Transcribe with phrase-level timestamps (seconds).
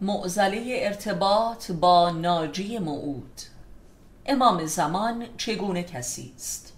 [0.00, 3.40] معزله ارتباط با ناجی موعود.
[4.26, 6.72] امام زمان چگونه کسی است؟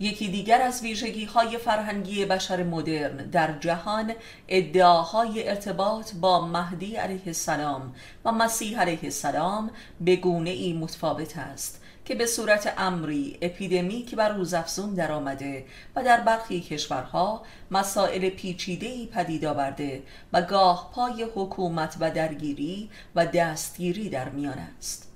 [0.00, 4.14] یکی دیگر از ویژگی های فرهنگی بشر مدرن در جهان
[4.48, 7.94] ادعاهای ارتباط با مهدی علیه السلام
[8.24, 9.70] و مسیح علیه السلام
[10.00, 11.80] به گونه ای متفاوت است.
[12.08, 15.64] که به صورت امری اپیدمیک بر روزافزون در آمده
[15.96, 20.02] و در برخی کشورها مسائل پیچیده‌ای پدید آورده
[20.32, 25.12] و گاه پای حکومت و درگیری و دستگیری در میان است.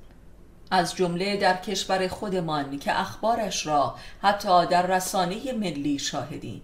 [0.71, 6.63] از جمله در کشور خودمان که اخبارش را حتی در رسانه ملی شاهدیم.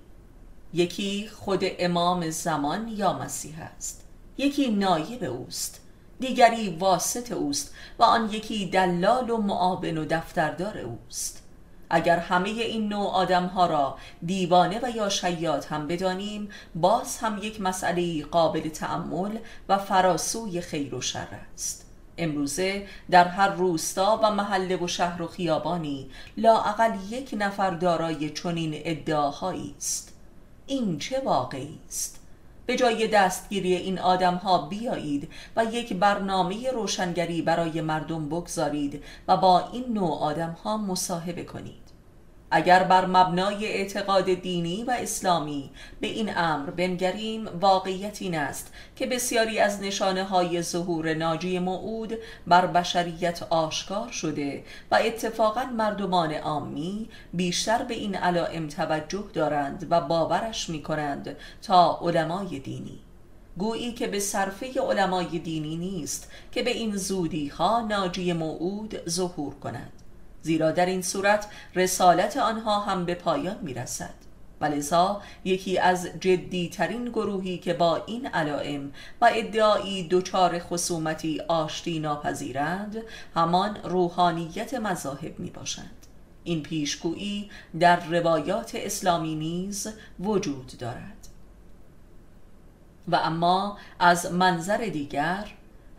[0.73, 4.05] یکی خود امام زمان یا مسیح است.
[4.39, 5.88] یکی نایب اوست.
[6.21, 11.43] دیگری واسط اوست و آن یکی دلال و معاون و دفتردار اوست.
[11.91, 17.39] اگر همه این نوع آدم ها را دیوانه و یا شیاد هم بدانیم باز هم
[17.43, 21.85] یک مسئله قابل تعمل و فراسوی خیر و شر است.
[22.19, 28.73] امروزه در هر روستا و محله و شهر و خیابانی لااقل یک نفر دارای چنین
[28.75, 30.15] ادعاهایی است.
[30.67, 32.18] این چه واقعی است؟
[32.69, 39.37] به جای دستگیری این آدم ها بیایید و یک برنامه روشنگری برای مردم بگذارید و
[39.37, 41.88] با این نوع آدم ها مصاحبه کنید.
[42.51, 49.07] اگر بر مبنای اعتقاد دینی و اسلامی به این امر بنگریم واقعیت این است که
[49.07, 52.15] بسیاری از نشانه های ظهور ناجی موعود
[52.47, 60.01] بر بشریت آشکار شده و اتفاقا مردمان عامی بیشتر به این علائم توجه دارند و
[60.01, 62.99] باورش می کنند تا علمای دینی.
[63.59, 69.55] گویی که به صرفه علمای دینی نیست که به این زودی ها ناجی موعود ظهور
[69.55, 69.93] کند
[70.43, 74.15] زیرا در این صورت رسالت آنها هم به پایان می رسد
[74.61, 82.97] ولذا یکی از جدیترین گروهی که با این علائم و ادعایی دچار خصومتی آشتی ناپذیرند
[83.35, 86.07] همان روحانیت مذاهب می باشند
[86.45, 87.51] این پیشگویی
[87.81, 89.89] در روایات اسلامی نیز
[90.21, 91.29] وجود دارد.
[93.09, 95.47] و اما از منظر دیگر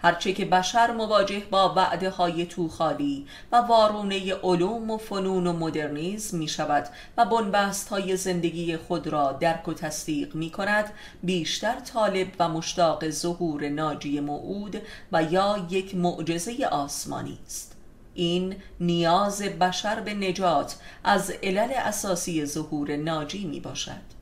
[0.02, 6.38] هرچه که بشر مواجه با وعده های توخالی و وارونه علوم و فنون و مدرنیزم
[6.38, 6.88] می شود
[7.18, 10.92] و بنبست های زندگی خود را درک و تصدیق می کند
[11.24, 17.76] بیشتر طالب و مشتاق ظهور ناجی موعود و یا یک معجزه آسمانی است.
[18.14, 24.20] این نیاز بشر به نجات از علل اساسی ظهور ناجی می باشد.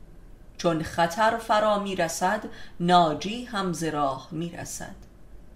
[0.57, 2.43] چون خطر فرا می رسد
[2.79, 5.06] ناجی هم زراح می رسد.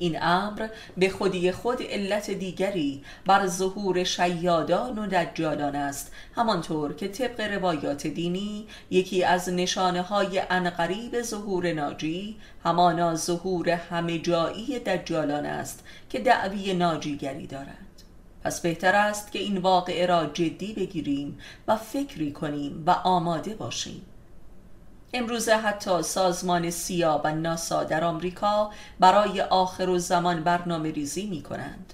[0.02, 0.68] این امر
[0.98, 6.12] به خودی خود علت دیگری بر ظهور شیادان و دجالان است.
[6.36, 14.20] همانطور که طبق روایات دینی یکی از نشانه های انقریب ظهور ناجی همانا ظهور همه
[14.20, 18.02] جایی دجالان است که دعوی ناجیگری دارند.
[18.44, 24.02] پس بهتر است که این واقعه را جدی بگیریم و فکری کنیم و آماده باشیم.
[25.14, 31.42] امروزه حتی سازمان سیا و ناسا در آمریکا برای آخر و زمان برنامه ریزی می
[31.42, 31.94] کنند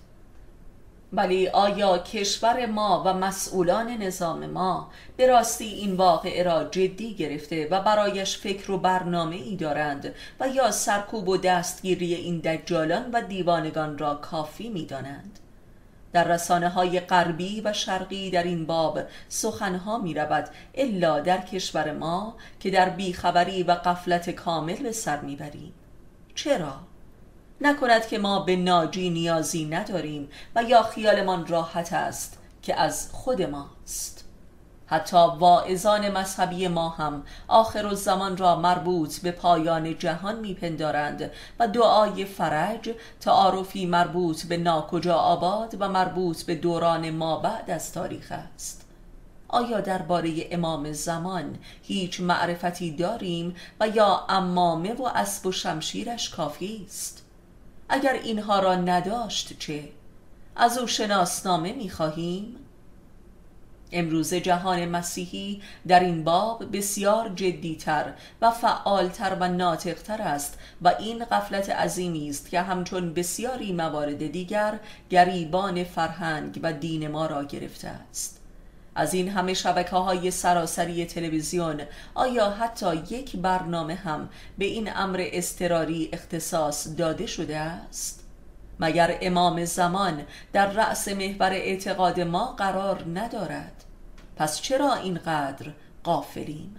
[1.13, 7.67] ولی آیا کشور ما و مسئولان نظام ما به راستی این واقعه را جدی گرفته
[7.71, 13.21] و برایش فکر و برنامه ای دارند و یا سرکوب و دستگیری این دجالان و
[13.21, 15.39] دیوانگان را کافی می دانند؟
[16.13, 21.91] در رسانه های غربی و شرقی در این باب سخنها می رود الا در کشور
[21.93, 25.73] ما که در بیخبری و قفلت کامل به سر می‌بریم
[26.35, 26.79] چرا؟
[27.61, 33.41] نکند که ما به ناجی نیازی نداریم و یا خیالمان راحت است که از خود
[33.41, 34.26] ماست
[34.87, 42.25] حتی واعظان مذهبی ما هم آخر زمان را مربوط به پایان جهان میپندارند و دعای
[42.25, 48.85] فرج تعارفی مربوط به ناکجا آباد و مربوط به دوران ما بعد از تاریخ است.
[49.47, 56.85] آیا درباره امام زمان هیچ معرفتی داریم و یا امامه و اسب و شمشیرش کافی
[56.85, 57.23] است؟
[57.89, 59.89] اگر اینها را نداشت چه؟
[60.55, 62.55] از او شناسنامه می‌خواهیم؟
[63.91, 71.25] امروز جهان مسیحی در این باب بسیار جدیتر و فعالتر و ناطقتر است و این
[71.25, 74.79] قفلت عظیمی است که همچون بسیاری موارد دیگر
[75.09, 78.37] گریبان فرهنگ و دین ما را گرفته است
[78.95, 81.81] از این همه شبکه های سراسری تلویزیون
[82.15, 88.26] آیا حتی یک برنامه هم به این امر استراری اختصاص داده شده است؟
[88.79, 93.83] مگر امام زمان در رأس محور اعتقاد ما قرار ندارد؟
[94.35, 95.71] پس چرا اینقدر
[96.03, 96.75] قافلیم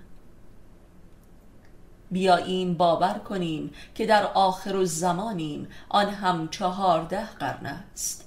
[2.10, 8.24] بیاییم باور کنیم که در آخر و زمانیم آن هم چهارده قرن است.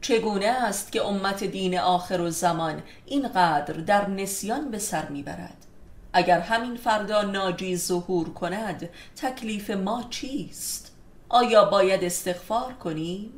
[0.00, 5.66] چگونه است که امت دین آخر و زمان اینقدر در نسیان به سر می‌برد؟
[6.12, 10.95] اگر همین فردا ناجی ظهور کند تکلیف ما چیست؟
[11.28, 13.32] آیا باید استغفار کنیم؟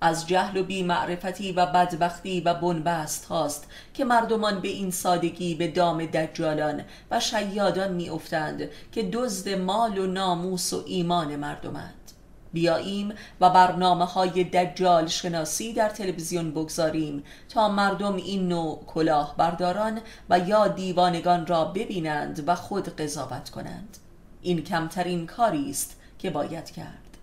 [0.00, 5.68] از جهل و بیمعرفتی و بدبختی و بنبست هاست که مردمان به این سادگی به
[5.68, 12.12] دام دجالان و شیادان می افتند که دزد مال و ناموس و ایمان مردمند
[12.52, 20.00] بیاییم و برنامه های دجال شناسی در تلویزیون بگذاریم تا مردم این نوع کلاه برداران
[20.30, 23.96] و یا دیوانگان را ببینند و خود قضاوت کنند
[24.42, 27.18] این کمترین کاری است که باید کرد.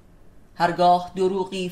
[0.55, 1.69] هرگاه دروغی